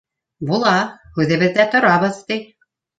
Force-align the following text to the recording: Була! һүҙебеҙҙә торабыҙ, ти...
Була! 0.51 0.71
һүҙебеҙҙә 1.19 1.69
торабыҙ, 1.77 2.21
ти... 2.33 2.45